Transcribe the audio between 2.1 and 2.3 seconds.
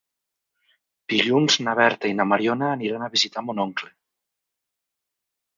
i na